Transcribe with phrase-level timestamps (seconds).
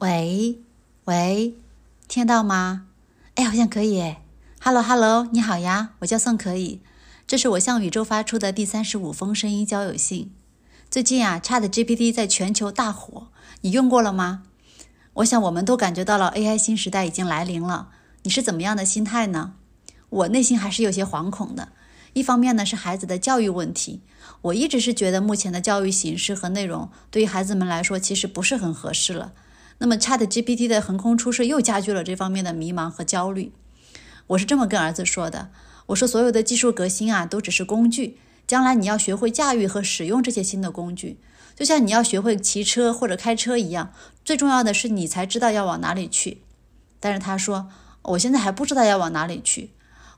[0.00, 0.58] 喂
[1.06, 1.54] 喂，
[2.06, 2.86] 听到吗？
[3.34, 4.20] 哎，好像可以哎。
[4.60, 6.82] Hello Hello，你好呀，我叫宋可以。
[7.26, 10.30] 这是我向宇宙发出的第三十五封声音交友信。
[10.90, 13.28] 最近啊，Chat GPT 在全球大火，
[13.62, 14.42] 你用过了吗？
[15.14, 17.88] 我想我们都感觉到了 AI 新时代已经来临了。
[18.24, 19.54] 你是怎么样的心态呢？
[20.10, 21.68] 我内心还是有些惶恐的。
[22.12, 24.02] 一方面呢是孩子的教育问题，
[24.42, 29.32] 我一直是觉得目前的教育形式和内容对于孩子们来说其实不是很合适了。
[29.78, 33.52] 那么 Chat GPT 的横空出世又加剧了这方面的迷茫和焦虑。
[34.28, 35.50] 我是这么跟儿子说的。
[35.86, 38.18] 我说，所有的技术革新啊，都只是工具。
[38.46, 41.18] 将来你要学会驾驭和使用这些新的工具，
[41.54, 43.92] 就像你要学会骑车或者开车一样。
[44.24, 46.42] 最重要的是，你才知道要往哪里去。
[46.98, 47.68] 但是他说，
[48.02, 49.70] 我现在还不知道要往哪里去。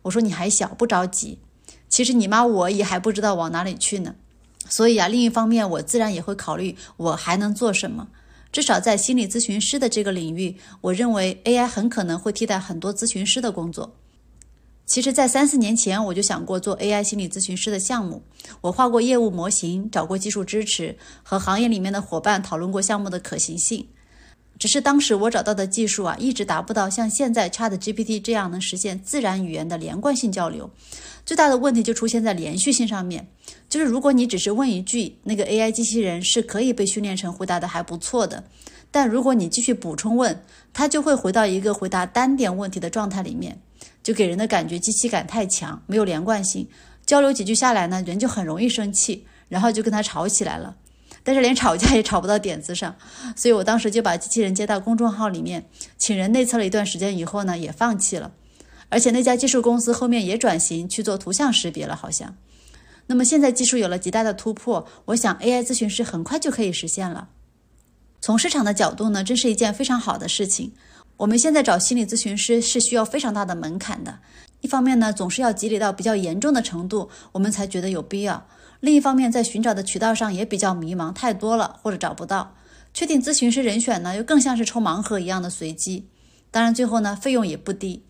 [0.03, 1.39] 我说，你还小，不着急。
[1.89, 4.15] 其实你妈我也还不知道往哪里去呢。
[4.69, 8.09] 所以啊，另一方面，我自然也会考虑我还能做什么。
[8.51, 13.95] 至少在心理咨询师的这个领域，我认为 AI 很可能会替代很多咨询师的工作。
[14.87, 18.23] 其实，在三四年前，我就想过做 AI 心理咨询师的项目。
[18.63, 23.87] 我画过业务模型，找过技术支持，和行业里面的伙伴讨论过项目的可行性。
[24.59, 30.69] 只是当时我找到的技术啊，一直达不到像现在 Chat GPT 这样能实现自然语言的连贯性交流。
[31.25, 33.29] 最大的问题就出现在连续性上面，
[33.69, 38.43] 就是如果你只是问一句，那个 AI 机器人是可以被训练成回答的还不错的。
[38.91, 40.43] 但如果你继续补充问，
[40.73, 43.61] 它就会回到一个回答单点问题的状态里面。
[44.03, 46.67] 就给人的感觉机器感太强，没有连贯性。
[47.05, 50.75] 交流几句下来呢，人就很容易生气，然后就跟他吵起来了。
[51.29, 52.97] 但是连吵架也吵不到点子上，
[53.37, 55.63] 所以我当时就把机器人接到公众号里面，
[55.99, 58.33] 请人内测了一段时间以后呢，也放弃了。
[58.89, 62.35] 而且那家技术公司后面也转型去做图像识别了，好像。
[63.09, 67.29] 那么现在技术有了极大的突破，我想 AI 咨询师很快就可以实现了。
[68.23, 70.73] 从市场的角度呢，这是一件非常好的事情。
[71.19, 74.19] 我们现在找心理咨询师是需要非常大的门槛的，
[74.63, 78.43] 一方面呢，总是要积累到比较严重的程度，我们才觉得有必要；
[78.81, 82.55] 另一方面，在寻找的渠道上也比较迷茫，太多了或者找不到。
[82.95, 86.09] 确定咨询师人选呢，又更像是抽盲盒一样的随机。
[86.51, 88.03] 当然，最后呢，费用也不低。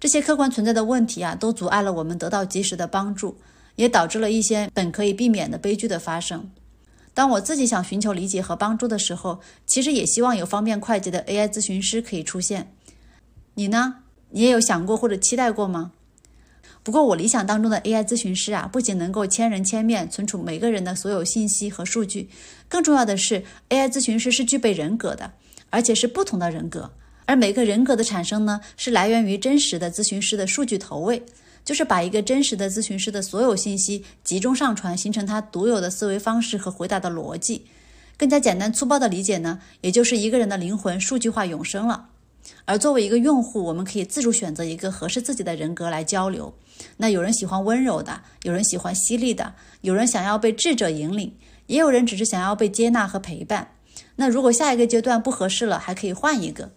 [0.00, 3.38] 这些客观存在的问题啊，都阻碍了我们得到及时的帮助，
[3.76, 6.50] 也导致了一些本可以避免的悲剧的发生。
[7.14, 12.72] 当我自己想寻求理解和帮助的时候，其实也希望有方便快捷的 AI 咨询师可以出现。
[13.54, 13.96] 你呢？
[14.30, 15.92] 你也有想过或者期待过吗？
[16.88, 22.30] 不过我理想当中的 AI 咨询师啊，不仅能够千人千面存储每个人的所有信息和数据，
[22.66, 25.30] 更重要的是 AI 咨询师是具备人格的，
[25.68, 26.90] 而且是不同的人格。
[27.26, 31.22] 而每个人格的产生呢，是来源于真实的咨询师的数据投喂。
[31.62, 37.66] 就是把一个真实的咨询师的所有信息集中上传，形成他独有的思维方式和回答的逻辑。
[38.16, 42.08] 更加简单粗暴的理解呢，也就是一个人的灵魂数据化永生了。
[42.64, 46.54] 而作为一个用户，我们可以自主选择一个合适自己的人格来交流。
[46.98, 51.34] 那有人喜欢温柔的，有人喜欢犀利的，有人想要被智者引领，
[51.66, 53.72] 也有人只是想要被接纳和陪伴。
[54.16, 56.70] 那如果下一个阶段不合适了，还可以换一个。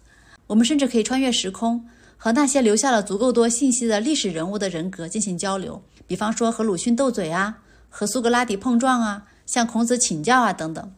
[0.47, 1.85] 我们甚至可以穿越时空。
[2.23, 7.57] 和那些留下了足够多信息的历史人物的人格进行交流，比方说和鲁迅斗嘴啊，
[7.89, 10.93] 和苏格拉底碰撞啊，向孔子请教啊等等。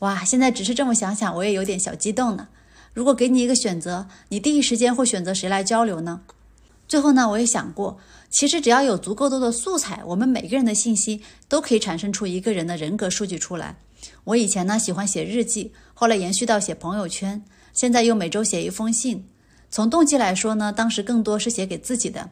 [0.00, 2.48] 哇，现在只是这么想想，我也有点小激动呢。
[2.94, 6.20] 如果给你一个选择，你第一时间会选择谁来交流呢？
[6.86, 7.98] 最后呢，我也想过，
[8.28, 13.78] 其实只要有足够多的素材，我们每个人的信息都可以产生出一个人的人格数据出来。
[14.24, 17.42] 我以前呢喜欢写日记，后来延续到写朋友圈，
[17.72, 19.24] 现在又每周写一封信。
[19.70, 22.28] 从动机来说呢，当时更多是写给自己的。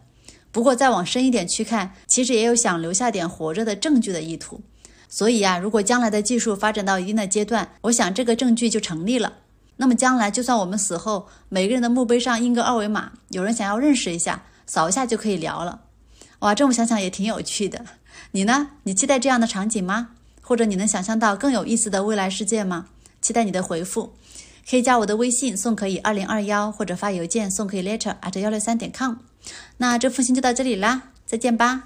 [0.53, 4.60] 不过再往深一点去看，其实也有想留下点活着的证据的意图。
[5.09, 9.32] 所以呀，如果将来的技术发展到一定的阶段，我想这个证据就成立了。
[9.80, 15.80] 那么将来就算我们死后，每个人的墓碑上印个二维码，有人想要认识一下，扫一下就可以聊了。
[16.41, 17.82] 哇，这么想想也挺有趣的。
[18.32, 18.72] 你呢？
[18.82, 20.08] 你期待这样的场景吗？
[20.42, 22.88] 或者你能想象到更有意思的未来世界吗？
[23.22, 24.12] 期待你的回复。
[24.68, 29.15] 可以加我的微信送可以二零二幺，或者发邮件送可以 letter at 幺六三点 com。
[29.78, 31.84] 那这封信就到这里啦，再见吧。